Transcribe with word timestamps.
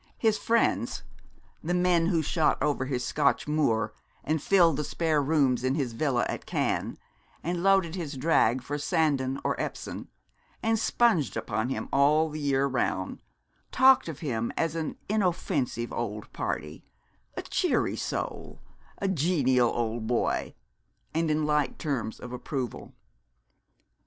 His 0.17 0.35
friends, 0.35 1.03
the 1.63 1.75
men 1.75 2.07
who 2.07 2.23
shot 2.23 2.57
over 2.59 2.85
his 2.85 3.05
Scotch 3.05 3.47
moor, 3.47 3.93
and 4.23 4.41
filled 4.41 4.77
the 4.77 4.83
spare 4.83 5.21
rooms 5.21 5.63
in 5.63 5.75
his 5.75 5.93
villa 5.93 6.25
at 6.27 6.47
Cannes, 6.47 6.97
and 7.43 7.61
loaded 7.61 7.93
his 7.93 8.17
drag 8.17 8.63
for 8.63 8.79
Sandown 8.79 9.39
or 9.43 9.55
Epsom, 9.61 10.07
and 10.63 10.79
sponged 10.79 11.37
upon 11.37 11.69
him 11.69 11.87
all 11.93 12.29
the 12.29 12.39
year 12.39 12.65
round, 12.65 13.19
talked 13.71 14.09
of 14.09 14.21
him 14.21 14.51
as 14.57 14.73
'an 14.75 14.97
inoffensive 15.07 15.93
old 15.93 16.33
party,' 16.33 16.83
'a 17.37 17.43
cheery 17.43 17.95
soul,' 17.95 18.59
'a 18.97 19.07
genial 19.07 19.69
old 19.69 20.07
boy,' 20.07 20.55
and 21.13 21.29
in 21.29 21.45
like 21.45 21.77
terms 21.77 22.19
of 22.19 22.31
approval. 22.33 22.95